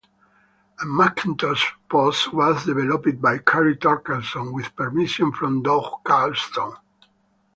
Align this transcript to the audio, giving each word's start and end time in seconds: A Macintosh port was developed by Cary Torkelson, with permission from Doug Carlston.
A 0.79 0.83
Macintosh 0.87 1.73
port 1.87 2.33
was 2.33 2.65
developed 2.65 3.21
by 3.21 3.37
Cary 3.37 3.75
Torkelson, 3.75 4.51
with 4.51 4.75
permission 4.75 5.31
from 5.31 5.61
Doug 5.61 6.03
Carlston. 6.03 6.75